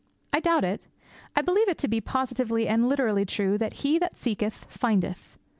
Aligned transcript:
I 0.33 0.39
doubt 0.39 0.63
it. 0.63 0.87
I 1.35 1.43
believe 1.43 1.69
it 1.69 1.77
to 1.77 1.87
be 1.87 2.01
positively 2.01 2.67
and 2.67 2.89
literally 2.89 3.23
true 3.23 3.59
that 3.59 3.73
he 3.85 3.99
that 3.99 4.17
seeketh, 4.17 4.65
findeth. 4.67 5.37